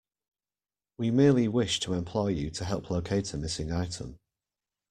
[0.97, 4.17] We merely wish to employ you to help locate a missing item.